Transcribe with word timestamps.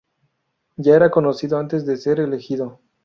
Ya 0.77 0.95
era 0.95 1.11
conocido 1.11 1.59
antes 1.59 1.85
de 1.85 1.95
ser 1.95 2.19
elegido. 2.19 2.79